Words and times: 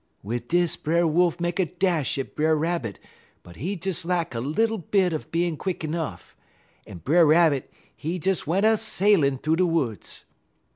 "Wid 0.23 0.47
dis 0.47 0.77
Brer 0.77 1.05
Wolf 1.05 1.39
make 1.39 1.59
a 1.59 1.67
dash 1.67 2.17
at 2.17 2.35
Brer 2.35 2.55
Rabbit, 2.55 2.97
but 3.43 3.57
he 3.57 3.75
des 3.75 3.93
lack 4.03 4.33
a 4.33 4.39
little 4.39 4.79
bit 4.79 5.13
uv 5.13 5.29
bein' 5.29 5.57
quick 5.57 5.87
'nuff, 5.87 6.35
en 6.87 6.97
Brer 6.97 7.23
Rabbit 7.27 7.71
he 7.95 8.17
des 8.17 8.37
went 8.47 8.65
a 8.65 8.77
sailin' 8.77 9.37
thoo 9.37 9.55
de 9.55 9.67
woods. 9.67 10.25